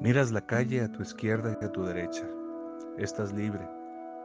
Miras 0.00 0.32
la 0.32 0.40
calle 0.40 0.80
a 0.80 0.90
tu 0.90 1.02
izquierda 1.02 1.58
y 1.60 1.62
a 1.62 1.70
tu 1.72 1.84
derecha. 1.84 2.24
Estás 2.96 3.34
libre. 3.34 3.68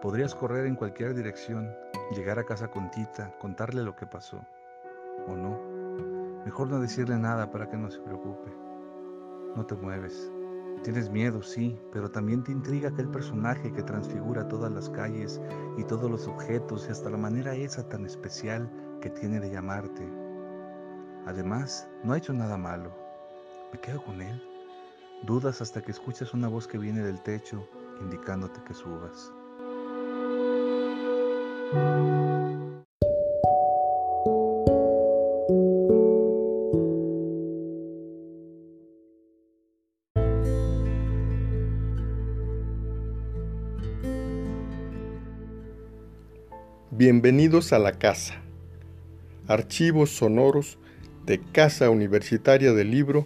Podrías 0.01 0.33
correr 0.33 0.67
en 0.67 0.75
cualquier 0.75 1.13
dirección, 1.13 1.70
llegar 2.15 2.39
a 2.39 2.45
casa 2.45 2.70
con 2.70 2.89
Tita, 2.91 3.36
contarle 3.39 3.83
lo 3.83 3.93
que 3.93 4.05
pasó. 4.05 4.39
¿O 5.27 5.35
no? 5.35 5.59
Mejor 6.46 6.69
no 6.69 6.79
decirle 6.79 7.18
nada 7.18 7.51
para 7.51 7.69
que 7.69 7.75
no 7.75 7.91
se 7.91 8.00
preocupe. 8.00 8.54
No 9.57 9.65
te 9.65 9.75
mueves. 9.75 10.32
Tienes 10.83 11.09
miedo, 11.09 11.43
sí, 11.43 11.78
pero 11.92 12.10
también 12.10 12.42
te 12.46 12.54
intriga 12.54 12.87
aquel 12.87 13.10
personaje 13.10 13.73
que 13.73 13.83
transfigura 13.83 14.47
todas 14.47 14.71
las 14.71 14.89
calles 14.89 15.42
y 15.78 15.83
todos 15.83 16.10
los 16.10 16.25
objetos 16.25 16.86
y 16.87 16.92
hasta 16.93 17.10
la 17.10 17.18
manera 17.18 17.54
esa 17.54 17.86
tan 17.89 18.05
especial 18.05 18.71
que 19.01 19.10
tiene 19.10 19.42
de 19.42 19.51
llamarte. 19.51 20.10
Además, 21.25 21.86
no 22.01 22.14
ha 22.14 22.18
hecho 22.18 22.32
nada 22.32 22.57
malo. 22.57 22.96
Me 23.73 23.79
quedo 23.82 24.01
con 24.01 24.21
él. 24.21 24.54
Dudas 25.25 25.60
hasta 25.60 25.82
que 25.82 25.89
escuchas 25.89 26.36
una 26.36 26.47
voz 26.47 26.68
que 26.68 26.78
viene 26.78 27.02
del 27.02 27.20
techo 27.20 27.68
indicándote 28.00 28.61
que 28.68 28.75
subas. 28.75 29.32
Bienvenidos 46.92 47.73
a 47.73 47.80
la 47.80 47.94
casa. 47.94 48.36
Archivos 49.47 50.11
sonoros 50.11 50.78
de 51.25 51.42
Casa 51.42 51.89
Universitaria 51.89 52.73
del 52.73 52.92
Libro 52.92 53.25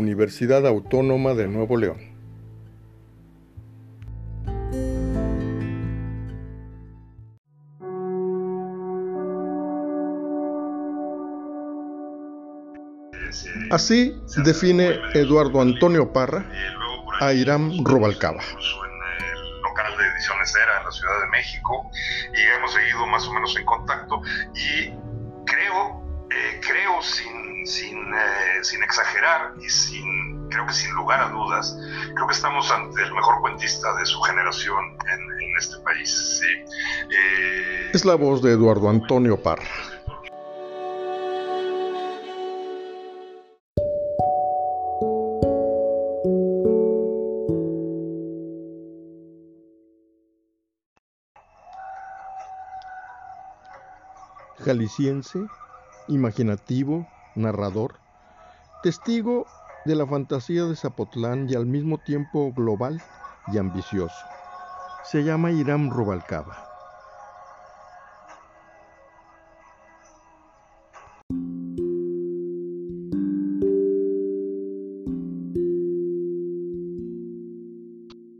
Universidad 0.00 0.66
Autónoma 0.66 1.34
de 1.34 1.46
Nuevo 1.46 1.76
León. 1.76 1.98
Así 13.70 14.16
define 14.44 14.98
Eduardo 15.14 15.60
Antonio 15.60 16.12
Parra 16.12 16.44
a 17.20 17.32
Irán 17.32 17.84
Robalcaba 17.84 18.42
local 19.62 19.96
de 19.98 20.06
Ediciones 20.06 20.54
Era 20.56 20.78
en 20.78 20.84
la 20.84 20.90
Ciudad 20.90 21.20
de 21.20 21.26
México 21.28 21.90
y 22.34 22.40
hemos 22.56 22.72
seguido 22.72 23.06
más 23.06 23.26
o 23.28 23.32
menos 23.32 23.56
en 23.56 23.64
contacto 23.64 24.22
y 24.54 24.90
creo, 25.44 26.02
eh, 26.30 26.60
creo 26.60 27.02
sin 27.02 27.49
eh, 27.62 28.64
sin, 28.64 28.82
exagerar 28.82 29.54
y 29.60 29.68
sin, 29.68 30.48
creo 30.48 30.66
que 30.66 30.72
sin 30.72 30.92
lugar 30.94 31.20
a 31.20 31.28
dudas, 31.28 31.76
creo 32.14 32.26
que 32.26 32.32
estamos 32.32 32.70
ante 32.70 33.02
el 33.02 33.12
mejor 33.12 33.40
cuentista 33.40 33.94
de 33.96 34.06
su 34.06 34.20
generación 34.22 34.96
en, 35.12 35.40
este 35.58 35.78
país. 35.80 36.40
Eh, 36.42 37.90
es 37.92 38.04
la 38.06 38.14
voz 38.14 38.40
de 38.40 38.52
Eduardo 38.52 38.88
Antonio 38.88 39.36
Parra. 39.42 39.68
Jalisciense, 54.64 55.46
imaginativo, 56.08 57.06
narrador, 57.34 58.00
testigo 58.82 59.46
de 59.84 59.94
la 59.94 60.06
fantasía 60.06 60.64
de 60.64 60.76
Zapotlán 60.76 61.48
y 61.48 61.54
al 61.54 61.66
mismo 61.66 61.98
tiempo 61.98 62.52
global 62.52 63.02
y 63.52 63.58
ambicioso. 63.58 64.14
Se 65.04 65.24
llama 65.24 65.50
Irán 65.50 65.90
Rubalcaba. 65.90 66.66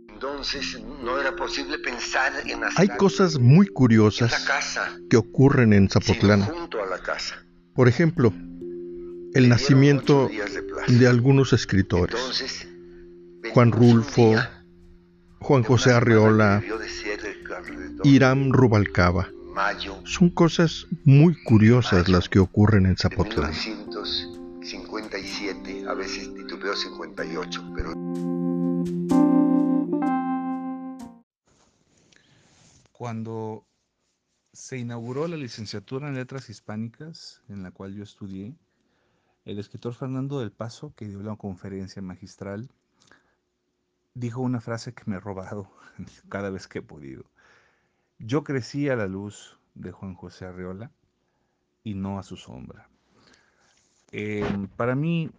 Entonces 0.09 0.83
no 1.03 1.19
era 1.19 1.35
posible 1.37 1.79
pensar 1.79 2.33
en 2.47 2.61
Hay 2.77 2.89
cosas 2.89 3.39
muy 3.39 3.67
curiosas 3.67 4.47
que 5.09 5.17
ocurren 5.17 5.73
en 5.73 5.89
Zapotlán. 5.89 6.47
Por 7.75 7.89
ejemplo, 7.89 8.33
el 9.35 9.49
nacimiento 9.49 10.29
de 10.89 11.07
algunos 11.07 11.53
escritores. 11.53 12.67
Juan 13.53 13.73
Rulfo, 13.73 14.35
Juan 15.41 15.63
José 15.63 15.93
Arreola, 15.93 16.63
Irán 18.05 18.53
Rubalcaba. 18.53 19.29
Son 20.05 20.31
cosas 20.31 20.87
muy 21.05 21.35
curiosas 21.43 22.09
las 22.09 22.29
que 22.29 22.39
ocurren 22.39 22.87
en 22.87 22.97
Zapotlán. 22.97 23.53
1957, 23.53 25.85
a 25.89 25.95
veces 25.95 26.33
titubeo 26.35 26.75
58, 26.75 27.73
pero... 27.75 27.93
Cuando 32.93 33.67
se 34.53 34.79
inauguró 34.79 35.27
la 35.27 35.37
licenciatura 35.37 36.09
en 36.09 36.15
Letras 36.15 36.51
Hispánicas, 36.51 37.43
en 37.49 37.63
la 37.63 37.71
cual 37.71 37.95
yo 37.95 38.03
estudié, 38.03 38.55
el 39.45 39.59
escritor 39.59 39.95
Fernando 39.95 40.41
del 40.41 40.53
Paso, 40.53 40.93
que 40.95 41.09
dio 41.09 41.23
la 41.23 41.37
conferencia 41.37 42.03
magistral, 42.03 42.71
dijo 44.15 44.41
una 44.41 44.61
frase 44.61 44.93
que 44.93 45.05
me 45.07 45.17
he 45.17 45.21
robado 45.21 45.71
cada 46.29 46.51
vez 46.51 46.67
que 46.67 46.81
he 46.81 46.83
podido. 46.83 47.25
Yo 48.19 48.45
crecí 48.45 48.89
a 48.89 48.97
la 48.97 49.07
luz 49.07 49.59
de 49.75 49.93
Juan 49.93 50.15
José 50.15 50.45
Arreola 50.45 50.91
y 51.83 51.95
no 51.95 52.19
a 52.19 52.23
su 52.23 52.37
sombra. 52.37 52.89
Em, 54.13 54.67
para 54.69 54.95
mí, 54.95 55.31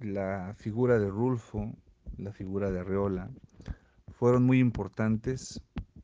la 0.00 0.54
figura 0.56 0.98
de 0.98 1.08
Rulfo, 1.08 1.74
la 2.16 2.32
figura 2.32 2.70
de 2.70 2.80
Arreola, 2.80 3.30
fueron 4.12 4.44
muy 4.44 4.60
importantes 4.60 5.60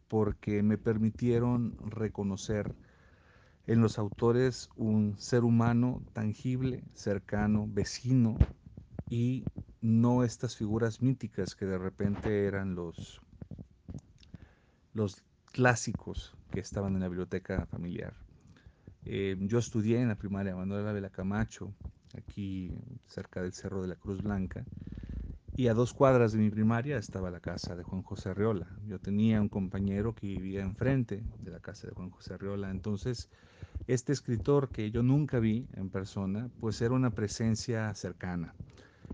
porque 0.09 0.63
me 0.63 0.79
permitieron 0.79 1.77
reconocer 1.91 2.75
en 3.67 3.81
los 3.81 3.99
autores 3.99 4.69
un 4.77 5.19
ser 5.19 5.45
humano 5.45 6.03
tangible, 6.13 6.85
cercano, 6.95 7.67
vecino 7.69 8.37
y 9.09 9.45
no 9.81 10.25
estas 10.25 10.57
figuras 10.57 11.01
míticas 11.01 11.55
que 11.55 11.67
de 11.67 11.79
repente 11.79 12.47
eran 12.47 12.75
los, 12.75 13.21
los 14.93 15.23
clásicos 15.47 16.37
que 16.51 16.61
estaban 16.61 16.95
en 16.95 17.01
la 17.01 17.09
biblioteca 17.09 17.67
familiar. 17.67 18.15
Eh, 19.07 19.37
yo 19.41 19.59
estudié 19.59 20.01
en 20.01 20.09
la 20.09 20.17
primaria 20.17 20.57
Manuel 20.57 20.87
Ávila 20.87 21.11
Camacho, 21.11 21.75
aquí 22.17 22.73
cerca 23.07 23.43
del 23.43 23.53
Cerro 23.53 23.83
de 23.83 23.89
la 23.89 23.97
Cruz 23.97 24.23
Blanca, 24.23 24.65
y 25.57 25.69
a 25.69 25.75
dos 25.75 25.93
cuadras 25.93 26.33
de 26.33 26.39
mi 26.39 26.51
primaria 26.51 26.99
estaba 26.99 27.31
la 27.31 27.41
casa 27.41 27.77
de 27.77 27.85
Juan 27.85 28.03
José 28.03 28.31
Arriola. 28.31 28.67
Yo 28.87 28.99
tenía 28.99 29.41
un 29.41 29.49
compañero 29.49 30.15
que 30.15 30.27
vivía 30.27 30.63
enfrente 30.63 31.23
de 31.39 31.51
la 31.51 31.61
casa 31.61 31.87
de 31.87 31.93
Juan 31.93 32.11
José 32.11 32.35
Arriola. 32.35 32.71
Entonces, 32.71 33.29
este 33.87 34.13
escritor 34.13 34.71
que 34.71 34.91
yo 34.91 35.03
nunca 35.03 35.39
vi 35.39 35.67
en 35.75 35.91
persona, 35.91 36.51
pues 36.61 36.81
era 36.81 36.95
una 36.95 37.11
presencia 37.11 37.95
cercana, 37.95 38.55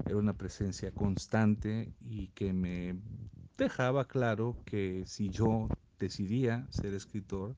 era 0.06 0.16
una 0.16 0.34
presencia 0.34 0.92
constante 0.92 1.92
y 2.00 2.28
que 2.28 2.52
me 2.52 2.96
dejaba 3.58 4.06
claro 4.06 4.56
que 4.64 5.04
si 5.06 5.30
yo 5.30 5.68
decidía 5.98 6.66
ser 6.70 6.94
escritor, 6.94 7.56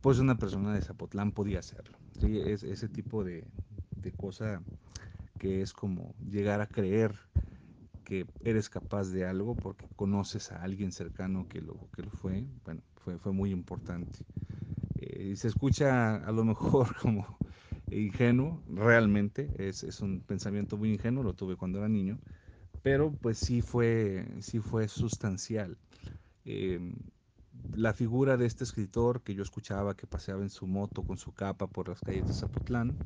pues 0.00 0.18
una 0.18 0.38
persona 0.38 0.74
de 0.74 0.82
Zapotlán 0.82 1.32
podía 1.32 1.60
hacerlo. 1.60 1.98
Es 2.22 2.62
ese 2.64 2.88
tipo 2.88 3.24
de, 3.24 3.46
de 4.02 4.12
cosa 4.12 4.62
que 5.38 5.62
es 5.62 5.72
como 5.72 6.14
llegar 6.28 6.60
a 6.60 6.66
creer 6.66 7.14
que 8.04 8.26
eres 8.40 8.68
capaz 8.68 9.10
de 9.10 9.24
algo 9.24 9.54
porque 9.54 9.86
conoces 9.96 10.52
a 10.52 10.62
alguien 10.62 10.92
cercano 10.92 11.46
que 11.48 11.60
lo, 11.60 11.88
que 11.94 12.02
lo 12.02 12.10
fue, 12.10 12.44
bueno, 12.64 12.82
fue, 12.96 13.18
fue 13.18 13.32
muy 13.32 13.50
importante. 13.52 14.18
Eh, 15.20 15.36
se 15.36 15.48
escucha 15.48 16.16
a 16.16 16.32
lo 16.32 16.44
mejor 16.44 16.96
como 17.02 17.38
ingenuo, 17.90 18.62
realmente, 18.68 19.52
es, 19.58 19.82
es, 19.82 20.00
un 20.00 20.22
pensamiento 20.22 20.78
muy 20.78 20.94
ingenuo, 20.94 21.22
lo 21.22 21.34
tuve 21.34 21.56
cuando 21.56 21.78
era 21.78 21.88
niño, 21.90 22.18
pero 22.82 23.12
pues 23.20 23.36
sí 23.36 23.60
fue, 23.60 24.26
sí 24.40 24.60
fue 24.60 24.88
sustancial. 24.88 25.76
Em, 26.46 26.94
la 27.74 27.92
figura 27.92 28.38
de 28.38 28.46
este 28.46 28.64
escritor 28.64 29.22
que 29.22 29.34
yo 29.34 29.42
escuchaba 29.42 29.94
que 29.94 30.06
paseaba 30.06 30.40
en 30.40 30.48
su 30.48 30.66
moto 30.66 31.02
con 31.02 31.18
su 31.18 31.32
capa 31.32 31.66
por 31.66 31.90
las 31.90 32.00
calles 32.00 32.26
de 32.26 32.32
Zapotlán, 32.32 32.96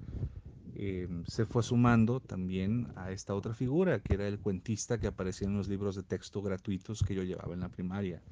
eh, 0.76 1.08
se 1.26 1.46
fue 1.46 1.64
sumando 1.64 2.20
también 2.20 2.92
a 2.94 3.10
esta 3.10 3.34
otra 3.34 3.54
figura, 3.54 3.98
que 4.00 4.14
era 4.14 4.28
el 4.28 4.38
cuentista 4.38 4.98
que 4.98 5.08
aparecía 5.08 5.48
en 5.48 5.56
los 5.56 5.66
libros 5.68 5.96
de 5.96 6.04
texto 6.04 6.42
gratuitos 6.42 7.02
que 7.02 7.16
yo 7.16 7.24
llevaba 7.24 7.54
en 7.54 7.60
la 7.60 7.70
primaria. 7.70 8.22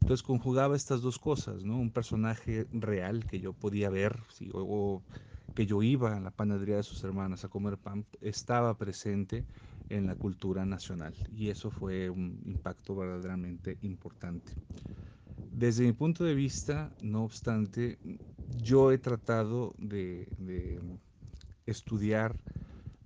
Entonces 0.00 0.22
conjugaba 0.22 0.76
estas 0.76 1.02
dos 1.02 1.18
cosas, 1.18 1.64
¿no? 1.64 1.78
Un 1.78 1.92
personaje 1.92 2.66
real 2.72 3.26
que 3.26 3.40
yo 3.40 3.52
podía 3.52 3.90
ver, 3.90 4.18
o, 4.52 5.02
que 5.54 5.66
yo 5.66 5.82
iba 5.82 6.16
a 6.16 6.20
la 6.20 6.30
panadería 6.30 6.76
de 6.76 6.82
sus 6.82 7.02
hermanas 7.04 7.44
a 7.44 7.48
comer 7.48 7.76
pan, 7.76 8.04
estaba 8.20 8.76
presente 8.76 9.44
en 9.88 10.06
la 10.06 10.16
cultura 10.16 10.64
nacional. 10.64 11.14
Y 11.30 11.48
eso 11.48 11.70
fue 11.70 12.10
un 12.10 12.40
impacto 12.44 12.96
verdaderamente 12.96 13.78
importante. 13.82 14.52
Desde 15.52 15.84
mi 15.84 15.92
punto 15.92 16.24
de 16.24 16.34
vista, 16.34 16.92
no 17.00 17.24
obstante, 17.24 17.98
yo 18.46 18.92
he 18.92 18.98
tratado 18.98 19.74
de, 19.78 20.32
estudiar 21.66 22.36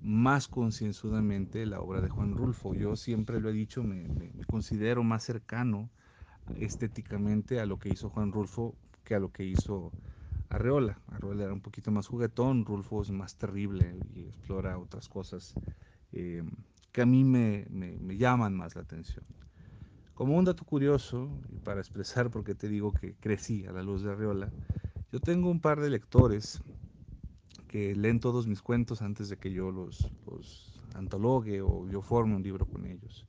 más 0.00 0.49
concienzudamente 0.49 1.67
la 1.67 1.81
obra 1.81 2.00
de 2.00 2.08
Juan 2.08 2.37
Rulfo. 2.37 2.75
Yo 2.75 2.97
siempre 2.97 3.40
lo 3.40 3.49
he 3.49 3.52
dicho, 3.52 3.82
me, 3.82 4.08
considero 4.47 5.02
más 5.02 5.25
cercano 5.25 5.90
estéticamente 6.58 7.61
a 7.61 7.67
lo 7.67 7.79
que 7.79 7.88
hizo 7.88 8.11
Juan 8.11 8.32
Rulfo 8.32 8.75
que 9.05 9.14
a 9.14 9.20
lo 9.20 9.31
que 9.31 9.44
hizo 9.44 9.93
Arreola. 10.49 10.99
Arreola 11.08 11.44
era 11.44 11.52
un 11.52 11.61
poquito 11.61 11.91
más 11.91 12.06
juguetón, 12.06 12.64
Rulfo 12.64 13.02
es 13.02 13.11
más 13.11 13.37
terrible 13.37 13.96
y 14.14 14.23
explora 14.23 14.79
otras 14.79 15.08
cosas 15.08 15.55
eh, 16.12 16.43
que 16.93 17.02
a 17.02 17.06
mí 17.06 17.25
me, 17.25 17.67
llaman 18.17 18.55
más 18.55 18.75
la 18.76 18.82
atención. 18.82 19.25
Como 20.14 20.37
un 20.37 20.44
dato 20.44 20.64
curioso, 20.64 21.29
y 21.52 21.58
para 21.58 21.81
expresar 21.81 22.31
por 22.31 22.44
qué 22.44 22.55
te 22.55 22.69
digo 22.69 22.93
que 22.93 23.14
crecí 23.14 23.67
a 23.67 23.73
la 23.73 23.82
luz 23.82 24.02
de 24.02 24.12
Arreola, 24.12 24.50
yo 25.11 25.19
tengo 25.19 25.50
un 25.50 25.61
par 25.61 25.81
de 25.81 25.90
lectores 25.90 26.62
que 27.67 27.97
leen 27.97 28.20
todos 28.20 28.47
mis 28.47 28.62
cuentos 28.62 29.02
antes 29.02 29.29
de 29.29 29.37
que 29.37 29.50
yo 29.50 29.73
los, 29.73 30.08
los 30.26 30.81
antologue 30.94 31.62
o 31.62 31.88
yo 31.88 32.00
forme 32.00 32.37
un 32.37 32.43
libro 32.44 32.64
con 32.64 32.87
ellos. 32.87 33.26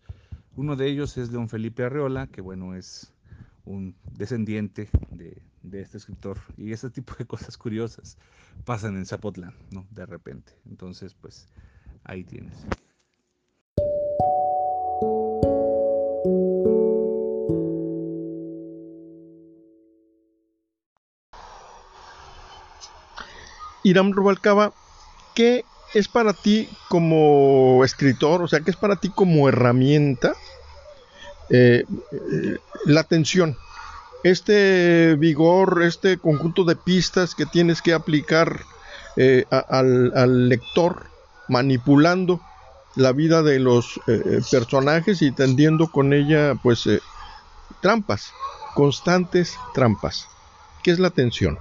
Uno 0.57 0.77
de 0.77 0.87
ellos 0.87 1.17
es 1.17 1.31
León 1.31 1.49
Felipe 1.49 1.83
Arreola, 1.83 2.27
que 2.27 2.39
bueno, 2.39 2.75
es 2.75 3.13
un 3.65 3.93
descendiente 4.13 4.89
de, 5.11 5.41
de, 5.63 5.81
este 5.81 5.97
escritor. 5.97 6.37
Y 6.57 6.71
ese 6.71 6.89
tipo 6.89 7.13
de 7.19 7.25
cosas 7.25 7.57
curiosas 7.57 8.17
pasan 8.63 8.95
en 8.95 9.05
Zapotlán, 9.05 9.53
¿no? 9.71 9.85
De 9.91 10.05
repente. 10.05 10.53
Entonces, 10.65 11.13
pues 11.13 11.49
ahí 12.05 12.23
tienes. 12.23 12.65
Irán 23.83 24.13
Rubalcaba, 24.13 24.73
¿qué 25.35 25.63
es 25.95 26.09
para 26.09 26.33
ti 26.33 26.69
como 26.89 27.83
escritor? 27.85 28.43
O 28.43 28.47
sea, 28.47 28.59
¿qué 28.59 28.69
es 28.69 28.77
para 28.77 28.97
ti 28.97 29.09
como 29.09 29.47
herramienta 29.47 30.35
eh, 31.49 31.85
eh, 32.11 32.57
la 32.85 32.99
atención? 32.99 33.57
Este 34.23 35.15
vigor, 35.15 35.83
este 35.83 36.17
conjunto 36.17 36.65
de 36.65 36.75
pistas 36.75 37.33
que 37.33 37.45
tienes 37.45 37.81
que 37.81 37.93
aplicar 37.93 38.59
eh, 39.15 39.45
al, 39.49 40.49
lector, 40.49 41.07
manipulando 41.47 42.41
la 42.95 43.13
vida 43.13 43.41
de 43.41 43.59
los 43.59 43.99
personajes 44.51 45.21
y 45.21 45.31
tendiendo 45.31 45.87
con 45.87 46.13
ella, 46.13 46.55
pues, 46.61 46.89
trampas, 47.81 48.31
constantes 48.73 49.55
trampas. 49.73 50.27
¿Qué 50.83 50.91
es 50.91 50.99
la 50.99 51.07
atención? 51.07 51.57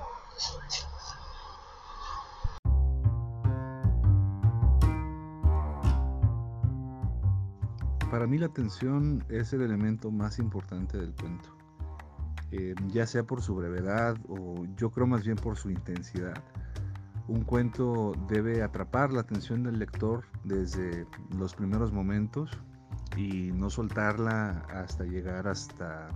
Para 8.25 8.31
mí 8.31 8.39
la 8.39 8.47
atención 8.47 9.23
es 9.29 9.53
el 9.53 9.61
elemento 9.61 10.11
más 10.11 10.39
importante 10.39 10.97
del 10.97 11.13
cuento, 11.13 11.55
eh, 12.53 12.75
ya 12.87 13.07
sea 13.07 13.23
por 13.23 13.43
su 13.43 13.55
brevedad 13.55 14.17
o 14.31 14.65
yo 14.79 14.91
creo 14.91 15.07
más 15.07 15.27
bien 15.27 15.37
por 15.37 15.59
su 15.59 15.69
intensidad. 15.69 16.43
Un 17.29 17.43
cuento 17.43 18.15
debe 18.27 18.63
atrapar 18.63 19.13
la 19.13 19.21
atención 19.21 19.63
del 19.63 19.79
lector 19.79 20.25
desde 20.43 21.07
los 21.37 21.55
primeros 21.55 21.93
momentos 21.93 22.51
y 23.15 23.53
no 23.53 23.69
soltarla 23.69 24.65
hasta 24.71 25.05
llegar 25.05 25.47
hasta 25.47 26.09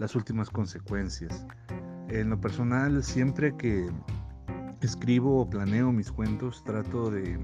las 0.00 0.16
últimas 0.16 0.50
consecuencias. 0.50 1.46
En 2.08 2.30
lo 2.30 2.40
personal, 2.40 3.04
siempre 3.04 3.56
que 3.56 3.88
escribo 4.80 5.42
o 5.42 5.48
planeo 5.48 5.92
mis 5.92 6.10
cuentos, 6.10 6.64
trato 6.64 7.12
de, 7.12 7.38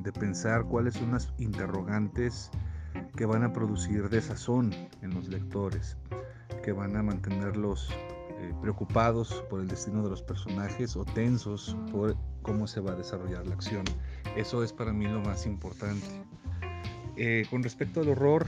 de 0.00 0.12
pensar 0.12 0.66
cuáles 0.66 0.92
son 0.92 1.12
las 1.12 1.32
interrogantes 1.38 2.50
que 3.16 3.26
van 3.26 3.42
a 3.42 3.52
producir 3.52 4.08
desazón 4.08 4.72
en 5.02 5.14
los 5.14 5.28
lectores, 5.28 5.96
que 6.62 6.72
van 6.72 6.96
a 6.96 7.02
mantenerlos 7.02 7.90
eh, 8.38 8.52
preocupados 8.60 9.42
por 9.48 9.60
el 9.60 9.68
destino 9.68 10.02
de 10.02 10.10
los 10.10 10.22
personajes 10.22 10.94
o 10.96 11.04
tensos 11.04 11.76
por 11.90 12.16
cómo 12.42 12.66
se 12.66 12.80
va 12.80 12.92
a 12.92 12.96
desarrollar 12.96 13.46
la 13.46 13.54
acción. 13.54 13.84
Eso 14.36 14.62
es 14.62 14.72
para 14.72 14.92
mí 14.92 15.06
lo 15.06 15.20
más 15.20 15.46
importante. 15.46 16.06
Eh, 17.16 17.46
con 17.48 17.62
respecto 17.62 18.02
al 18.02 18.10
horror 18.10 18.46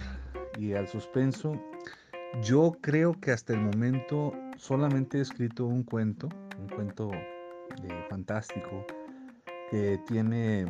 y 0.58 0.74
al 0.74 0.86
suspenso, 0.88 1.58
yo 2.42 2.76
creo 2.82 3.18
que 3.18 3.32
hasta 3.32 3.54
el 3.54 3.60
momento 3.60 4.34
solamente 4.58 5.18
he 5.18 5.20
escrito 5.22 5.64
un 5.64 5.82
cuento, 5.82 6.28
un 6.58 6.68
cuento 6.68 7.10
eh, 7.12 8.04
fantástico, 8.10 8.84
que 9.70 9.98
tiene 10.06 10.66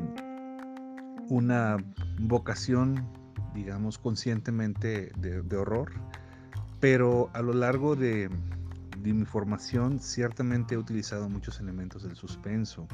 una 1.29 1.77
vocación 2.21 3.18
digamos, 3.55 3.99
conscientemente 3.99 5.13
de, 5.19 5.57
horror, 5.57 5.93
pero 6.81 7.31
a 7.35 7.43
lo 7.43 7.53
largo 7.53 7.97
de, 7.97 8.31
mi 9.03 9.25
formación 9.25 10.01
ciertamente 10.01 10.75
he 10.75 10.79
utilizado 10.79 11.29
muchos 11.29 11.61
elementos 11.61 12.03
del 12.03 12.17
suspenso 12.17 12.87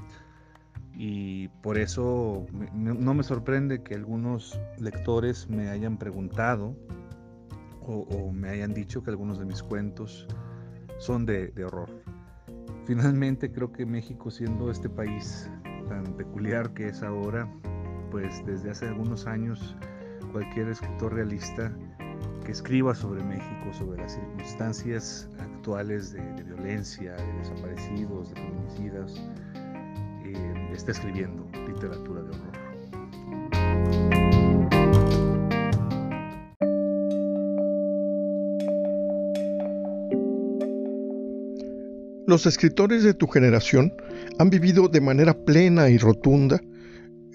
y 0.92 1.48
por 1.48 1.76
eso 1.76 2.46
no 2.72 3.14
me 3.14 3.24
sorprende 3.24 3.82
que 3.82 3.94
algunos 3.94 4.60
lectores 4.78 5.48
me 5.48 5.70
hayan 5.70 5.98
preguntado 5.98 6.76
o, 7.86 8.30
me 8.32 8.48
hayan 8.48 8.72
dicho 8.72 9.02
que 9.02 9.10
algunos 9.10 9.38
de 9.38 9.44
mis 9.44 9.62
cuentos 9.62 10.26
son 10.98 11.26
de, 11.26 11.48
de, 11.48 11.64
horror. 11.64 11.90
Finalmente 12.86 13.50
creo 13.50 13.72
que 13.72 13.84
México 13.84 14.30
siendo 14.30 14.70
este 14.70 14.88
país 14.88 15.50
tan 15.88 16.04
peculiar 16.16 16.72
que 16.72 16.88
es 16.88 17.02
ahora, 17.02 17.50
pues 18.10 18.44
desde 18.46 18.70
hace 18.70 18.88
algunos 18.88 19.26
años 19.26 19.76
cualquier 20.34 20.68
escritor 20.68 21.14
realista 21.14 21.72
que 22.44 22.50
escriba 22.50 22.92
sobre 22.92 23.22
México, 23.22 23.72
sobre 23.72 24.02
las 24.02 24.14
circunstancias 24.14 25.28
actuales 25.38 26.10
de, 26.10 26.42
violencia, 26.42 27.12
de 27.12 27.32
desaparecidos, 27.38 28.34
de 28.34 28.40
feminicidas, 28.40 29.14
eh, 30.24 30.70
está 30.72 30.90
escribiendo 30.90 31.46
literatura 31.68 32.22
de 32.22 32.30
horror. 32.30 32.52
Los 42.26 42.46
escritores 42.46 43.04
de 43.04 43.14
tu 43.14 43.28
generación 43.28 43.94
han 44.40 44.50
vivido 44.50 44.88
de 44.88 45.00
manera 45.00 45.32
plena 45.32 45.90
y 45.90 45.98
rotunda 45.98 46.60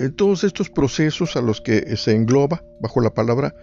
todos 0.08 0.46
estos 0.46 0.70
procesos 0.70 1.36
a 1.36 1.41
los 1.41 1.60
que 1.60 1.98
se 1.98 2.15
engloba 2.15 2.63
bajo 2.79 3.01
la 3.01 3.13
palabra 3.13 3.53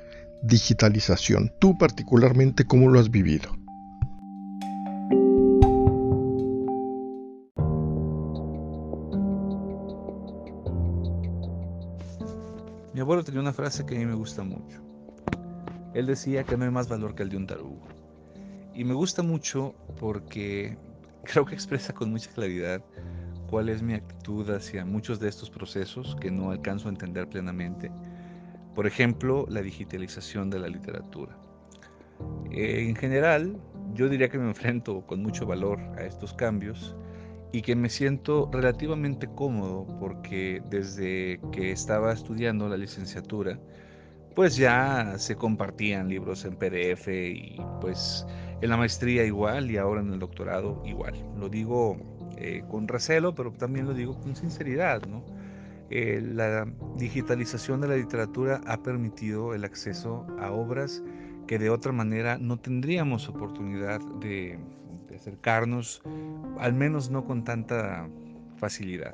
digitalización. 0.43 1.51
Tú 1.59 1.79
particularmente, 1.79 2.67
¿cómo 2.67 2.91
lo 2.91 3.01
has 3.01 3.11
vivido? 3.11 3.57
Mi 12.93 13.01
abuelo 13.01 13.25
tenía 13.25 13.41
una 13.41 13.53
frase 13.55 13.87
que 13.87 13.97
a 13.97 13.99
mí 13.99 14.05
me 14.05 14.15
gusta 14.15 14.43
mucho. 14.43 14.81
Él 15.95 16.07
decía 16.07 16.45
que 16.45 16.59
no 16.59 16.65
hay 16.65 16.71
más 16.71 16.89
valor 16.89 17.15
que 17.15 17.23
el 17.23 17.31
de 17.31 17.39
un 17.39 17.47
tarugo. 17.47 17.81
Y 18.75 18.85
me 18.85 18.93
gusta 18.93 19.23
mucho 19.23 19.75
porque 19.99 20.77
creo 21.25 21.47
que 21.47 21.55
expresa 21.55 21.95
con 21.95 22.11
mucha 22.11 22.31
claridad 22.31 22.83
cuál 23.49 23.69
es 23.69 23.83
mi 23.83 23.95
actitud 23.95 24.49
hacia 24.51 24.85
muchos 24.85 25.21
de 25.21 25.29
estos 25.29 25.51
procesos 25.51 26.17
que 26.21 26.31
no 26.31 26.51
alcanzo 26.51 26.89
a 26.89 26.93
entender 26.93 27.29
plenamente. 27.29 27.91
Por 28.75 28.87
ejemplo, 28.87 29.47
la 29.49 29.63
digitalización 29.63 30.51
de 30.51 30.59
la 30.59 30.69
literatura. 30.69 31.37
Eh, 32.51 32.87
en 32.89 32.97
general, 32.97 33.59
yo 33.95 34.09
diría 34.09 34.29
que 34.29 34.39
me 34.39 34.49
enfrento 34.49 35.07
con 35.07 35.23
mucho 35.23 35.47
valor 35.47 35.81
a 35.97 36.05
estos 36.05 36.35
cambios 36.35 36.97
y 37.53 37.63
que 37.63 37.75
me 37.77 37.89
siento 37.89 38.51
relativamente 38.53 39.29
cómodo 39.29 39.87
porque 39.99 40.63
desde 40.69 41.41
que 41.53 41.73
estaba 41.73 42.13
estudiando 42.13 42.69
la 42.69 42.77
licenciatura, 42.77 43.59
pues 44.35 44.57
ya 44.57 45.15
se 45.17 45.37
compartían 45.37 46.09
libros 46.09 46.45
en 46.45 46.57
PDF 46.57 47.09
y 47.09 47.57
pues 47.81 48.27
en 48.61 48.69
la 48.69 48.77
maestría 48.77 49.25
igual 49.25 49.71
y 49.71 49.79
ahora 49.79 50.03
en 50.03 50.13
el 50.13 50.19
doctorado 50.19 50.83
igual. 50.85 51.15
Lo 51.39 51.49
digo 51.49 51.97
eh, 52.37 52.63
con 52.69 52.89
recelo, 52.89 53.35
pero 53.35 53.53
también 53.53 53.87
lo 53.87 53.95
digo 53.95 54.19
con 54.21 54.37
sinceridad, 54.37 55.03
¿no? 55.07 55.25
Eh, 55.89 56.21
la 56.21 56.67
digitalización 56.97 57.81
de 57.81 57.89
la 57.89 57.97
literatura 57.97 58.61
ha 58.67 58.83
permitido 58.83 59.55
el 59.55 59.65
acceso 59.65 60.27
a 60.41 60.51
obras 60.51 61.03
que 61.47 61.59
de 61.61 61.71
otra 61.71 61.93
manera 61.93 62.39
no 62.39 62.59
tendríamos 62.59 63.29
oportunidad 63.29 64.01
de, 64.21 64.59
de 65.09 65.15
acercarnos, 65.15 66.03
al 66.59 66.75
menos 66.75 67.11
no 67.11 67.25
con 67.25 67.45
tanta 67.45 68.09
facilidad. 68.57 69.13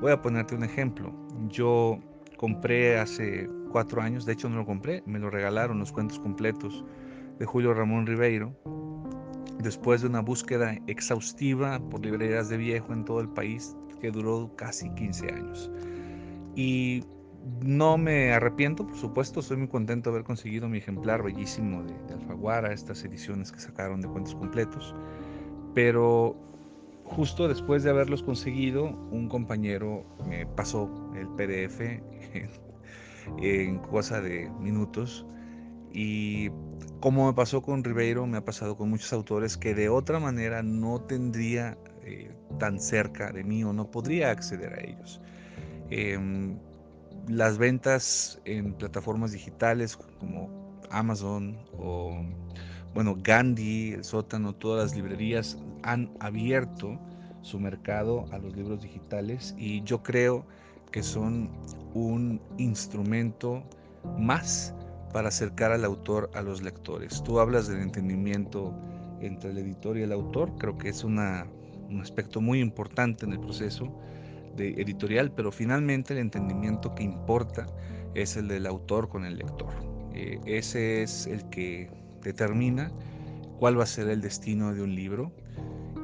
Voy 0.00 0.12
a 0.12 0.22
ponerte 0.22 0.54
un 0.54 0.64
ejemplo. 0.64 1.12
Yo 1.48 1.98
compré 2.38 2.98
hace 2.98 3.48
cuatro 3.70 4.00
años, 4.00 4.24
de 4.24 4.32
hecho 4.32 4.48
no 4.48 4.56
lo 4.56 4.64
compré, 4.64 5.02
me 5.06 5.18
lo 5.18 5.28
regalaron 5.28 5.78
los 5.78 5.92
cuentos 5.92 6.18
completos 6.18 6.84
de 7.38 7.44
Julio 7.44 7.74
Ramón 7.74 8.06
Ribeiro, 8.06 8.54
después 9.58 10.02
de 10.02 10.08
una 10.08 10.20
búsqueda 10.20 10.78
exhaustiva 10.86 11.80
por 11.90 12.04
librerías 12.04 12.48
de 12.48 12.56
viejo 12.56 12.92
en 12.92 13.04
todo 13.04 13.20
el 13.20 13.28
país 13.28 13.76
que 14.00 14.10
duró 14.10 14.50
casi 14.56 14.90
15 14.90 15.32
años. 15.32 15.70
Y 16.54 17.04
no 17.62 17.96
me 17.96 18.32
arrepiento, 18.32 18.86
por 18.86 18.96
supuesto, 18.96 19.40
estoy 19.40 19.56
muy 19.56 19.68
contento 19.68 20.10
de 20.10 20.16
haber 20.16 20.24
conseguido 20.24 20.68
mi 20.68 20.78
ejemplar 20.78 21.22
bellísimo 21.22 21.82
de, 21.82 21.94
de 22.08 22.14
Alfaguara, 22.14 22.72
estas 22.72 23.04
ediciones 23.04 23.52
que 23.52 23.60
sacaron 23.60 24.00
de 24.00 24.08
cuentos 24.08 24.34
completos, 24.34 24.94
pero 25.74 26.36
justo 27.06 27.48
después 27.48 27.82
de 27.82 27.90
haberlos 27.90 28.22
conseguido, 28.22 28.84
un 29.10 29.28
compañero 29.28 30.04
me 30.28 30.46
pasó 30.46 30.90
el 31.14 31.28
PDF 31.28 31.80
en, 33.38 33.78
cosa 33.78 34.20
de 34.20 34.50
minutos 34.60 35.26
y 35.92 36.50
como 37.00 37.26
me 37.26 37.32
pasó 37.34 37.62
con 37.62 37.84
Ribeiro, 37.84 38.26
me 38.26 38.38
ha 38.38 38.44
pasado 38.44 38.76
con 38.76 38.90
muchos 38.90 39.12
autores 39.12 39.56
que 39.56 39.74
de 39.74 39.88
otra 39.88 40.18
manera 40.18 40.62
no 40.62 41.00
tendría 41.00 41.78
eh, 42.02 42.30
tan 42.58 42.80
cerca 42.80 43.32
de 43.32 43.44
mí 43.44 43.64
o 43.64 43.72
no 43.72 43.90
podría 43.90 44.30
acceder 44.30 44.74
a 44.74 44.80
ellos. 44.82 45.20
Em, 45.90 46.58
las 47.28 47.58
ventas 47.58 48.40
en 48.44 48.72
plataformas 48.74 49.32
digitales 49.32 49.96
como 49.96 50.80
Amazon 50.90 51.58
o 51.78 52.24
bueno, 52.94 53.14
Gandhi, 53.22 53.92
el 53.92 54.04
sótano, 54.04 54.54
todas 54.54 54.84
las 54.84 54.96
librerías 54.96 55.58
han 55.82 56.10
abierto 56.18 56.98
su 57.42 57.60
mercado 57.60 58.24
a 58.32 58.38
los 58.38 58.56
libros 58.56 58.80
digitales 58.80 59.54
y 59.58 59.82
yo 59.82 60.02
creo 60.02 60.46
que 60.90 61.02
son 61.02 61.50
un 61.92 62.40
instrumento 62.56 63.62
más 64.18 64.74
para 65.16 65.28
acercar 65.28 65.72
al 65.72 65.82
autor 65.86 66.28
a 66.34 66.42
los 66.42 66.60
lectores. 66.60 67.22
Tú 67.22 67.40
hablas 67.40 67.68
del 67.68 67.80
entendimiento 67.80 68.74
entre 69.22 69.48
el 69.48 69.56
editor 69.56 69.96
y 69.96 70.02
el 70.02 70.12
autor, 70.12 70.52
creo 70.58 70.76
que 70.76 70.90
es 70.90 71.04
un 71.04 71.18
aspecto 72.02 72.42
muy 72.42 72.60
importante 72.60 73.24
en 73.24 73.32
el 73.32 73.40
proceso 73.40 73.98
editorial, 74.58 75.32
pero 75.32 75.50
finalmente 75.50 76.12
el 76.12 76.18
entendimiento 76.18 76.94
que 76.94 77.04
importa 77.04 77.64
es 78.14 78.36
el 78.36 78.46
del 78.48 78.66
autor 78.66 79.08
con 79.08 79.24
el 79.24 79.38
lector. 79.38 79.72
Eh, 80.12 80.38
ese 80.44 81.02
es 81.02 81.26
el 81.26 81.48
que 81.48 81.90
determina 82.22 82.92
cuál 83.58 83.78
va 83.78 83.84
a 83.84 83.86
ser 83.86 84.10
el 84.10 84.20
destino 84.20 84.74
de 84.74 84.82
un 84.82 84.94
libro 84.94 85.32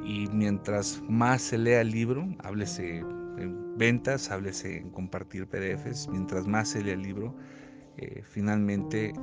y 0.03 0.27
mientras 0.33 1.03
más 1.07 1.43
se 1.43 1.59
lea 1.59 1.81
el 1.81 1.91
libro, 1.91 2.27
háblese 2.39 2.97
en 3.37 3.77
ventas, 3.77 4.31
háblese 4.31 4.77
en 4.77 4.89
compartir 4.89 5.45
PDFs, 5.45 6.07
mientras 6.07 6.47
más 6.47 6.69
se 6.69 6.83
lea 6.83 6.95
el 6.95 7.03
libro, 7.03 7.35
eh, 7.97 8.23
finalmente 8.23 9.13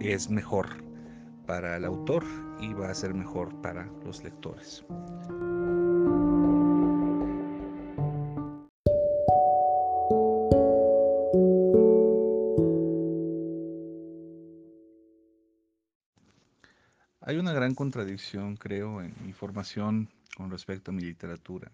es 0.00 0.30
mejor 0.30 0.84
para 1.46 1.76
el 1.76 1.84
autor 1.84 2.24
y 2.60 2.72
va 2.72 2.90
a 2.90 2.94
ser 2.94 3.14
mejor 3.14 3.60
para 3.60 3.86
los 4.04 4.22
lectores. 4.22 4.84
Hay 17.22 17.36
una 17.36 17.52
gran 17.52 17.76
contradicción, 17.76 18.56
creo, 18.56 19.00
en 19.02 19.14
mi 19.24 19.32
formación 19.32 20.08
con 20.36 20.50
respecto 20.50 20.90
a 20.90 20.94
mi 20.94 21.02
literatura, 21.02 21.70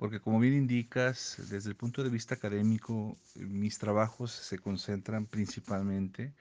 porque 0.00 0.18
como 0.18 0.40
bien 0.40 0.54
indicas, 0.54 1.36
desde 1.50 1.68
el 1.68 1.76
punto 1.76 2.02
de 2.02 2.08
vista 2.08 2.34
académico, 2.34 3.18
mis 3.34 3.78
trabajos 3.78 4.32
se 4.32 4.58
concentran 4.58 5.26
principalmente 5.26 6.32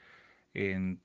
en 0.53 1.01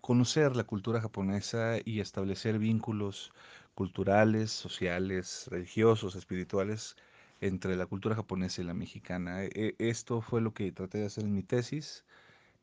conocer 0.00 0.56
la 0.56 0.64
cultura 0.64 1.00
japonesa 1.00 1.76
y 1.84 2.00
establecer 2.00 2.58
vínculos 2.58 3.32
culturales, 3.76 4.50
sociales, 4.50 5.46
religiosos, 5.48 6.16
espirituales 6.16 6.96
entre 7.40 7.76
la 7.76 7.86
cultura 7.86 8.16
japonesa 8.16 8.62
y 8.62 8.64
la 8.64 8.74
mexicana. 8.74 9.44
E, 9.44 9.76
esto 9.78 10.22
fue 10.22 10.40
lo 10.40 10.54
que 10.54 10.72
traté 10.72 10.98
de 10.98 11.06
hacer 11.06 11.22
en 11.22 11.34
mi 11.34 11.44
tesis 11.44 12.04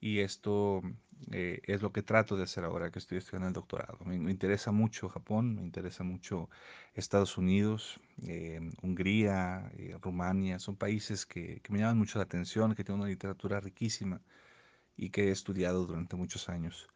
y 0.02 0.20
esto 0.20 0.82
eh, 1.32 1.62
es 1.66 1.82
lo 1.84 1.94
que 1.94 2.02
trato 2.02 2.36
de 2.36 2.44
hacer 2.44 2.66
ahora 2.66 2.92
que 2.92 3.00
estoy 3.00 3.20
estudiando 3.20 3.48
el 3.48 3.54
doctorado. 3.54 4.00
Me, 4.04 4.16
interesa 4.16 4.72
mucho 4.72 5.08
Japón, 5.10 5.56
me 5.56 5.62
interesa 5.62 6.04
mucho 6.04 6.50
Estados 6.96 7.38
Unidos, 7.38 8.00
eh, 8.24 8.60
Hungría, 8.82 9.72
eh, 9.78 9.96
Rumania, 10.02 10.60
son 10.60 10.76
países 10.76 11.26
que, 11.26 11.62
que, 11.62 11.72
me 11.72 11.80
llaman 11.80 12.00
mucho 12.00 12.18
la 12.18 12.24
atención, 12.24 12.76
que 12.76 12.84
tienen 12.84 13.02
una 13.02 13.10
literatura 13.10 13.60
riquísima 13.60 14.22
y 14.98 15.12
que 15.12 15.30
he 15.30 15.32
estudiado 15.32 15.86
durante 15.86 16.16
muchos 16.16 16.50
años. 16.50 16.88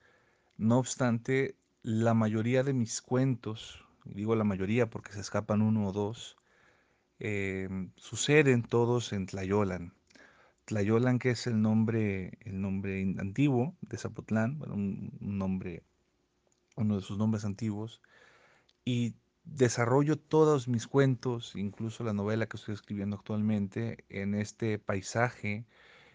No 0.58 0.80
obstante, 0.80 1.56
la 1.84 2.16
mayoría 2.16 2.64
de 2.64 2.74
mis 2.74 3.02
cuentos, 3.02 3.86
digo 4.06 4.36
la 4.36 4.44
mayoría 4.44 4.90
porque 4.90 5.14
se 5.14 5.22
escapan 5.22 5.62
uno 5.62 5.88
o 5.88 5.92
dos, 5.92 6.38
suceden 7.96 8.64
todos 8.64 9.14
en 9.14 9.26
Tlayolan 9.28 9.94
Tlayolan, 10.66 11.20
que 11.20 11.30
es 11.32 11.46
el 11.48 11.62
nombre, 11.62 12.40
el 12.42 12.60
nombre 12.60 13.02
antiguo 13.20 13.76
de 13.82 13.98
Zapotlán, 13.98 14.62
un, 14.72 15.12
nombre, 15.20 15.84
uno 16.76 16.96
de 16.96 17.02
sus 17.02 17.20
nombres 17.20 17.46
antiguos, 17.46 18.02
y 18.84 19.16
desarrollo 19.44 20.18
todos 20.18 20.68
mis 20.68 20.88
cuentos, 20.88 21.56
incluso 21.56 22.04
la 22.04 22.14
novela 22.14 22.48
que 22.48 22.58
estoy 22.58 22.74
escribiendo 22.74 23.16
actualmente, 23.16 24.06
en 24.10 24.34
este 24.34 24.80
paisaje 24.80 25.68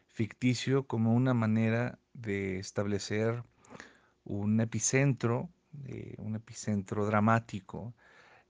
ficticio 0.08 0.86
como 0.86 1.14
una 1.14 1.32
manera 1.32 2.00
de 2.12 2.58
establecer 2.58 3.44
un 4.24 4.60
epicentro, 4.60 5.48
eh, 5.86 6.16
un 6.18 6.34
epicentro 6.34 7.06
dramático 7.06 7.94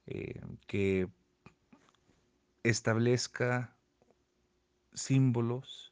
eh, 0.07 0.41
que 0.67 1.09
establezca 2.63 3.77
símbolos 4.95 5.90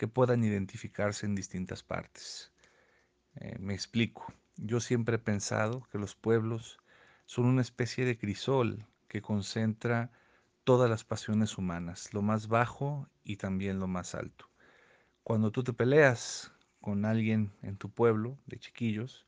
que 0.00 0.08
puedan 0.08 0.42
identificarse 0.44 1.26
en 1.26 1.34
distintas 1.34 1.82
partes. 1.82 2.54
Eh, 3.34 3.58
me 3.58 3.74
explico. 3.74 4.32
Yo 4.56 4.80
siempre 4.80 5.16
he 5.16 5.18
pensado 5.18 5.86
que 5.92 5.98
los 5.98 6.14
pueblos 6.14 6.78
son 7.26 7.44
una 7.44 7.60
especie 7.60 8.06
de 8.06 8.16
crisol 8.16 8.86
que 9.08 9.20
concentra 9.20 10.10
todas 10.64 10.88
las 10.88 11.04
pasiones 11.04 11.58
humanas, 11.58 12.14
lo 12.14 12.22
más 12.22 12.48
bajo 12.48 13.10
y 13.24 13.36
también 13.36 13.78
lo 13.78 13.88
más 13.88 14.14
alto. 14.14 14.48
Cuando 15.22 15.50
tú 15.50 15.64
te 15.64 15.74
peleas 15.74 16.50
con 16.80 17.04
alguien 17.04 17.52
en 17.60 17.76
tu 17.76 17.90
pueblo 17.90 18.38
de 18.46 18.58
chiquillos, 18.58 19.26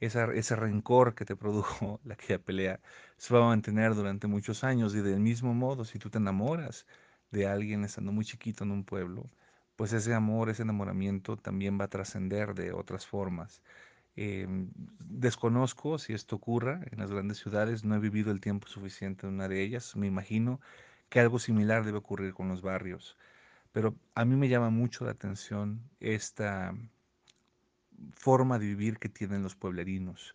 ese 0.00 0.54
rencor 0.54 1.14
que 1.14 1.24
te 1.24 1.34
produjo 1.44 1.98
la 2.04 2.12
aquella 2.12 2.44
pelea 2.44 2.78
se 3.16 3.32
va 3.32 3.40
a 3.40 3.48
mantener 3.48 3.94
durante 3.94 4.26
muchos 4.26 4.64
años 4.64 4.94
y 4.94 5.00
del 5.00 5.20
mismo 5.20 5.54
modo 5.54 5.86
si 5.86 5.98
tú 5.98 6.10
te 6.10 6.18
enamoras 6.18 6.84
de 7.30 7.46
alguien 7.46 7.84
estando 7.84 8.12
muy 8.12 8.26
chiquito 8.26 8.64
en 8.64 8.70
un 8.70 8.84
pueblo, 8.84 9.30
pues 9.80 9.94
ese 9.94 10.12
amor, 10.12 10.50
ese 10.50 10.60
enamoramiento 10.60 11.38
también 11.38 11.80
va 11.80 11.84
a 11.86 11.88
trascender 11.88 12.52
de 12.52 12.70
otras 12.70 13.06
formas. 13.06 13.62
Em, 14.14 14.68
desconozco 14.98 15.98
si 15.98 16.12
esto 16.12 16.36
ocurra 16.36 16.82
en 16.90 16.98
las 16.98 17.10
grandes 17.10 17.38
ciudades, 17.38 17.82
no 17.82 17.94
he 17.94 17.98
vivido 17.98 18.30
el 18.30 18.42
tiempo 18.42 18.68
suficiente 18.68 19.26
en 19.26 19.32
una 19.32 19.48
de 19.48 19.62
ellas, 19.62 19.96
me 19.96 20.06
imagino 20.06 20.60
que 21.08 21.18
algo 21.18 21.38
similar 21.38 21.82
debe 21.86 21.96
ocurrir 21.96 22.34
con 22.34 22.48
los 22.48 22.60
barrios, 22.60 23.16
pero 23.72 23.94
a 24.14 24.26
mí 24.26 24.36
me 24.36 24.50
llama 24.50 24.68
mucho 24.68 25.06
la 25.06 25.12
atención 25.12 25.80
esta 25.98 26.74
forma 28.12 28.58
de 28.58 28.66
vivir 28.66 28.98
que 28.98 29.08
tienen 29.08 29.42
los 29.42 29.56
pueblerinos. 29.56 30.34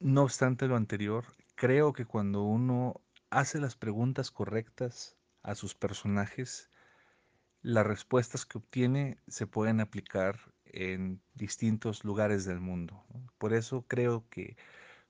No 0.00 0.24
obstante 0.24 0.66
lo 0.66 0.74
anterior, 0.74 1.24
creo 1.54 1.92
que 1.92 2.04
cuando 2.04 2.42
uno 2.42 3.00
hace 3.30 3.60
las 3.60 3.76
preguntas 3.76 4.32
correctas 4.32 5.16
a 5.44 5.54
sus 5.54 5.76
personajes, 5.76 6.68
las 7.68 7.86
respuestas 7.86 8.46
que 8.46 8.56
obtiene 8.56 9.18
se 9.28 9.46
pueden 9.46 9.80
aplicar 9.80 10.38
en 10.64 11.20
distintos 11.34 12.02
lugares 12.02 12.46
del 12.46 12.60
mundo. 12.60 13.04
Por 13.36 13.52
eso 13.52 13.84
creo 13.86 14.24
que 14.30 14.56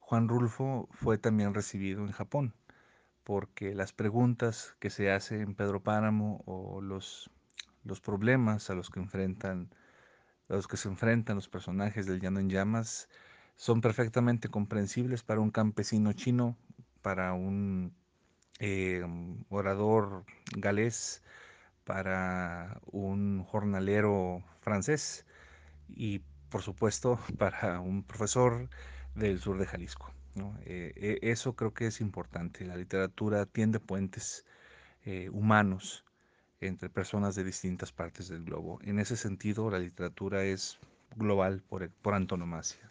Juan 0.00 0.26
Rulfo 0.26 0.88
fue 0.90 1.18
también 1.18 1.54
recibido 1.54 2.00
en 2.00 2.10
Japón, 2.10 2.54
porque 3.22 3.76
las 3.76 3.92
preguntas 3.92 4.74
que 4.80 4.90
se 4.90 5.12
hacen 5.12 5.40
en 5.40 5.54
Pedro 5.54 5.84
Páramo 5.84 6.42
o 6.46 6.80
los, 6.80 7.30
los 7.84 8.00
problemas 8.00 8.70
a 8.70 8.74
los 8.74 8.90
que 8.90 8.98
enfrentan 8.98 9.70
los 10.48 10.66
que 10.66 10.78
se 10.78 10.88
enfrentan 10.88 11.36
los 11.36 11.48
personajes 11.48 12.06
del 12.06 12.20
Llano 12.20 12.40
en 12.40 12.50
Llamas 12.50 13.08
son 13.54 13.80
perfectamente 13.80 14.48
comprensibles 14.48 15.22
para 15.22 15.38
un 15.38 15.52
campesino 15.52 16.12
chino, 16.12 16.56
para 17.02 17.34
un 17.34 17.94
eh, 18.58 19.04
orador 19.48 20.24
galés, 20.56 21.22
para 21.88 22.83
un 22.92 23.42
jornalero 23.45 24.45
francés 24.61 25.25
y 25.88 26.18
por 26.50 26.61
supuesto 26.61 27.18
para 27.38 27.80
un 27.80 28.02
profesor 28.02 28.68
del 29.14 29.40
sur 29.40 29.57
de 29.57 29.64
Jalisco. 29.64 30.12
Eh, 30.66 30.92
eh, 30.97 31.18
eso 31.23 31.54
creo 31.54 31.73
que 31.73 31.87
es 31.87 32.02
importante. 32.02 32.66
La 32.66 32.76
literatura 32.76 33.47
tiende 33.47 33.80
puentes 33.80 34.45
eh, 35.07 35.30
humanos 35.30 36.04
entre 36.61 36.90
personas 36.90 37.35
de 37.35 37.45
distintas 37.45 37.90
partes 37.90 38.28
del 38.28 38.45
globo. 38.45 38.80
En 38.83 38.99
ese 38.99 39.16
sentido, 39.16 39.71
la 39.71 39.78
literatura 39.78 40.45
es 40.45 40.78
global 41.16 41.62
por, 41.71 41.88
por 41.88 42.12
antonomasia. 42.12 42.87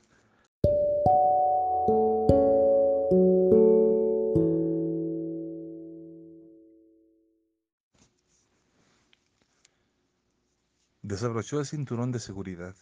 Desabrochó 11.07 11.61
el 11.61 11.65
cinturón 11.65 12.11
de 12.11 12.19
seguridad. 12.19 12.75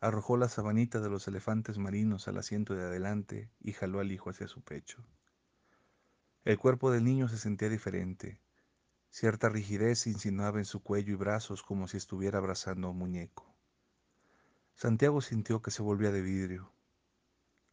Arrojó 0.00 0.38
la 0.38 0.48
sabanita 0.48 1.00
de 1.00 1.10
los 1.10 1.28
elefantes 1.28 1.76
marinos 1.76 2.28
al 2.28 2.38
asiento 2.38 2.74
de 2.74 2.84
adelante 2.84 3.50
y 3.60 3.74
jaló 3.74 4.00
al 4.00 4.10
hijo 4.10 4.30
hacia 4.30 4.48
su 4.48 4.62
pecho. 4.62 5.04
El 6.46 6.58
cuerpo 6.58 6.90
del 6.90 7.04
niño 7.04 7.28
se 7.28 7.36
sentía 7.36 7.68
diferente. 7.68 8.40
Cierta 9.10 9.50
rigidez 9.50 10.06
insinuaba 10.06 10.60
en 10.60 10.64
su 10.64 10.82
cuello 10.82 11.12
y 11.12 11.16
brazos 11.16 11.62
como 11.62 11.88
si 11.88 11.98
estuviera 11.98 12.38
abrazando 12.38 12.88
a 12.88 12.92
un 12.92 12.96
muñeco. 12.96 13.54
Santiago 14.74 15.20
sintió 15.20 15.60
que 15.60 15.70
se 15.70 15.82
volvía 15.82 16.12
de 16.12 16.22
vidrio. 16.22 16.72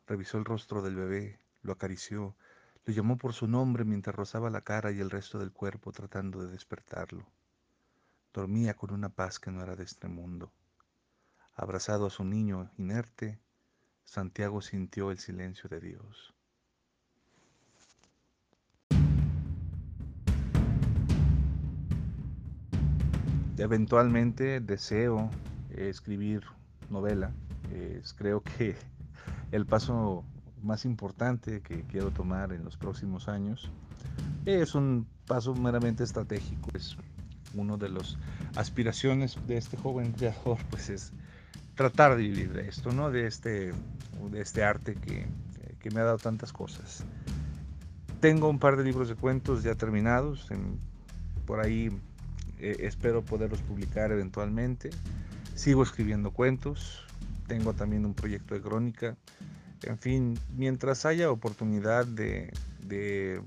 Revisó 0.07 0.37
el 0.39 0.43
rostro 0.43 0.81
del 0.81 0.95
bebé, 0.95 1.39
lo 1.61 1.71
acarició, 1.71 2.35
lo 2.83 2.93
llamó 2.93 3.17
por 3.17 3.31
su 3.31 3.47
nombre 3.47 3.85
mientras 3.85 4.13
rozaba 4.13 4.49
la 4.49 4.65
cara 4.65 4.91
y 4.91 4.99
el 4.99 5.09
resto 5.09 5.39
del 5.39 5.53
cuerpo 5.53 5.93
tratando 5.93 6.43
de 6.43 6.51
despertarlo. 6.51 7.31
Dormía 8.38 8.75
con 8.75 8.94
una 8.94 9.10
paz 9.10 9.39
que 9.39 9.50
no 9.50 9.63
era 9.63 9.75
de 9.75 9.84
este 9.84 10.08
mundo. 10.08 10.51
Abrazado 11.56 12.06
a 12.06 12.12
su 12.12 12.24
niño 12.24 12.70
inerte, 12.77 13.39
Santiago 14.03 14.62
sintió 14.62 15.10
el 15.10 15.17
silencio 15.17 15.67
de 15.67 15.79
Dios. 15.79 16.36
Eventualmente 23.58 24.60
deseo 24.60 25.32
escribir 25.72 26.44
novela. 26.91 27.32
creo 28.17 28.44
que 28.44 28.75
el 29.51 29.65
paso 29.65 30.24
más 30.62 30.86
importante 30.86 31.62
que 31.63 31.82
quiero 31.88 32.12
tomar 32.12 32.53
en 32.53 32.63
los 32.63 32.77
próximos 32.77 33.29
años 33.29 33.72
es 34.46 34.75
un 34.75 35.08
paso 35.25 35.56
meramente 35.56 36.03
estratégico. 36.03 36.70
Es 36.75 36.96
uno 37.53 37.77
de 37.77 37.89
las 37.89 38.17
aspiraciones 38.55 39.37
de 39.47 39.57
este 39.57 39.77
joven 39.77 40.11
creador, 40.13 40.57
pues 40.69 40.89
es 40.89 41.13
tratar 41.75 42.15
de 42.15 42.23
vivir 42.23 42.53
de 42.53 42.67
esto, 42.67 42.91
¿no? 42.91 43.11
De 43.11 43.27
este, 43.27 43.71
de 44.31 44.41
este 44.41 44.63
arte 44.63 44.95
que, 44.95 45.25
que 45.79 45.91
me 45.91 46.01
ha 46.01 46.03
dado 46.03 46.17
tantas 46.17 46.51
cosas. 46.51 47.03
Tengo 48.19 48.49
un 48.49 48.59
par 48.59 48.77
de 48.77 48.83
libros 48.83 49.09
de 49.09 49.15
cuentos 49.15 49.63
ya 49.63 49.75
terminados, 49.75 50.47
por 51.45 51.59
ahí 51.59 51.91
eh, 52.59 52.77
espero 52.79 53.23
poderlos 53.23 53.61
publicar 53.61 54.11
eventualmente. 54.11 54.89
Sigo 55.53 55.83
escribiendo 55.83 56.31
cuentos, 56.31 57.05
tengo 57.47 57.73
también 57.73 58.05
un 58.05 58.13
proyecto 58.13 58.55
de 58.55 58.61
crónica. 58.61 59.15
En 59.83 59.97
fin, 59.99 60.39
mientras 60.55 61.05
haya 61.05 61.29
oportunidad 61.29 62.05
de, 62.07 62.51
de 62.81 63.41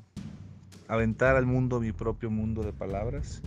aventar 0.87 1.37
al 1.37 1.47
mundo 1.47 1.81
mi 1.81 1.93
propio 1.93 2.31
mundo 2.31 2.63
de 2.63 2.73
palabras, 2.73 3.43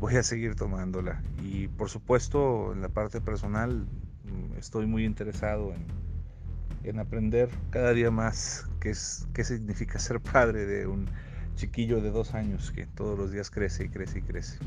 voy 0.00 0.16
a 0.16 0.22
seguir 0.22 0.56
tomándola. 0.56 1.22
Y 1.42 1.68
por 1.68 1.90
supuesto, 1.90 2.72
en 2.72 2.80
la 2.80 2.88
parte 2.88 3.20
personal, 3.20 3.86
mm, 4.24 4.56
estoy 4.58 4.86
muy 4.86 5.04
interesado 5.04 5.74
en, 5.74 5.84
en 6.88 6.98
aprender 6.98 7.50
cada 7.70 7.92
día 7.92 8.10
más 8.10 8.66
qué, 8.80 8.90
es, 8.90 9.28
qué 9.34 9.44
significa 9.44 9.98
ser 10.00 10.20
padre 10.20 10.64
de 10.66 10.86
un 10.86 11.06
chiquillo 11.54 12.00
de 12.00 12.10
dos 12.10 12.34
años 12.34 12.72
que 12.72 12.86
todos 12.86 13.18
los 13.18 13.30
días 13.30 13.50
crece 13.50 13.84
y 13.84 13.88
crece 13.90 14.18
y 14.18 14.22
crece. 14.22 14.58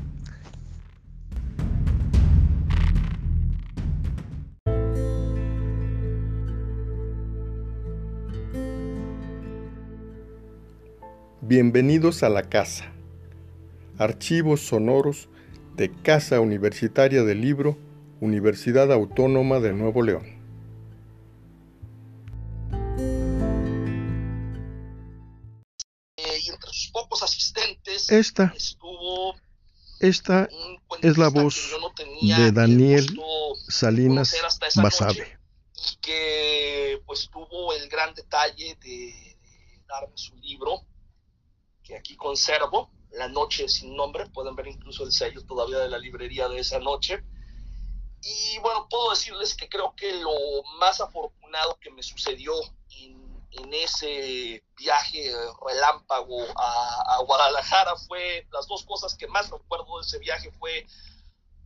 Bienvenidos 11.42 12.22
a 12.22 12.30
la 12.30 12.44
casa. 12.44 12.93
Archivos 13.98 14.60
sonoros 14.60 15.28
de 15.76 15.92
Casa 15.92 16.40
Universitaria 16.40 17.22
del 17.22 17.40
Libro, 17.40 17.78
Universidad 18.20 18.92
Autónoma 18.92 19.60
de 19.60 19.72
Nuevo 19.72 20.02
León. 20.02 20.24
Eh, 26.16 26.38
y 26.42 26.48
entre 26.48 26.72
sus 26.72 26.90
pocos 26.90 27.22
asistentes 27.22 28.10
esta, 28.10 28.52
estuvo 28.56 29.36
esta 30.00 30.48
es 31.02 31.18
la 31.18 31.28
voz 31.28 31.70
no 31.80 32.36
de 32.36 32.52
Daniel 32.52 33.06
Salinas 33.68 34.34
Basabe. 34.74 35.38
Y 35.76 35.96
que 36.00 37.02
pues 37.06 37.28
tuvo 37.30 37.72
el 37.74 37.88
gran 37.88 38.14
detalle 38.14 38.76
de, 38.80 39.36
de 39.42 39.82
darme 39.86 40.16
su 40.16 40.34
libro, 40.36 40.82
que 41.82 41.96
aquí 41.96 42.16
conservo, 42.16 42.90
la 43.14 43.28
Noche 43.28 43.68
sin 43.68 43.96
Nombre, 43.96 44.26
pueden 44.26 44.54
ver 44.54 44.68
incluso 44.68 45.04
el 45.04 45.12
sello 45.12 45.44
todavía 45.46 45.78
de 45.78 45.88
la 45.88 45.98
librería 45.98 46.48
de 46.48 46.58
esa 46.58 46.78
noche. 46.78 47.22
Y 48.22 48.58
bueno, 48.60 48.88
puedo 48.88 49.10
decirles 49.10 49.54
que 49.54 49.68
creo 49.68 49.94
que 49.96 50.12
lo 50.20 50.62
más 50.78 51.00
afortunado 51.00 51.78
que 51.80 51.90
me 51.90 52.02
sucedió 52.02 52.54
en, 52.90 53.24
ese 53.72 54.64
viaje 54.76 55.32
relámpago 55.64 56.44
a, 56.56 57.16
a, 57.16 57.22
Guadalajara 57.22 57.96
fue, 57.96 58.46
las 58.52 58.66
dos 58.66 58.84
cosas 58.84 59.14
que 59.16 59.28
más 59.28 59.50
recuerdo 59.50 59.98
de 59.98 60.02
ese 60.02 60.18
viaje 60.18 60.50
fue 60.58 60.86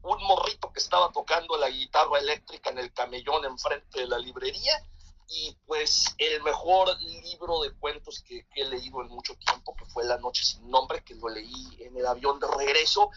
un 0.03 0.23
morrito 0.25 0.73
que 0.73 0.81
estaba 0.81 1.11
tocando 1.13 1.57
la 1.57 1.71
guitarra 1.71 2.19
eléctrica 2.19 2.71
en 2.71 2.79
el 2.79 2.93
camellón 2.93 3.45
enfrente 3.45 4.01
de 4.01 4.07
la 4.07 4.19
librería 4.19 4.83
y 5.29 5.57
pues 5.67 6.14
el 6.17 6.43
mejor 6.43 6.99
libro 7.01 7.61
de 7.61 7.73
cuentos 7.73 8.23
que, 8.27 8.47
he 8.57 8.64
leído 8.64 9.03
en 9.03 9.09
mucho 9.09 9.35
tiempo, 9.37 9.77
que 9.77 9.85
fue 9.85 10.05
La 10.05 10.17
Noche 10.19 10.43
sin 10.43 10.69
Nombre, 10.71 11.05
que 11.05 11.14
lo 11.14 11.29
leí 11.29 11.77
en 11.81 11.97
el 11.97 12.07
avión 12.07 12.41
de 12.41 12.47
regreso 12.47 13.11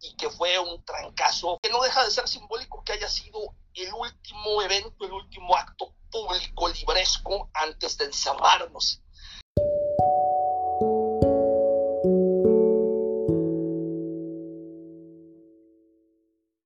y 0.00 0.16
que 0.16 0.30
fue 0.30 0.58
un 0.58 0.82
trancazo, 0.84 1.58
que 1.62 1.70
no 1.70 1.82
deja 1.82 2.04
de 2.04 2.10
ser 2.10 2.26
simbólico 2.26 2.82
que 2.84 2.92
haya 2.92 3.08
sido 3.08 3.54
el 3.74 3.92
último 3.92 4.62
evento, 4.62 5.04
el 5.04 5.12
último 5.12 5.54
acto 5.56 5.94
público 6.10 6.68
libresco 6.68 7.50
antes 7.52 7.98
de 7.98 8.06
encerrarnos 8.06 9.02